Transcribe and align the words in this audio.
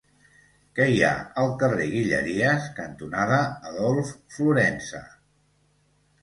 Què 0.77 0.85
hi 0.93 1.01
ha 1.09 1.11
al 1.41 1.51
carrer 1.63 1.85
Guilleries 1.91 2.65
cantonada 2.79 3.37
Adolf 3.73 4.11
Florensa? 4.39 5.05